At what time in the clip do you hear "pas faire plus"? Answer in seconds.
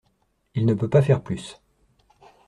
0.89-1.61